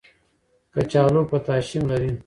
کچالو 0.73 1.21
پوټاشیم 1.29 1.83
لري. 1.89 2.11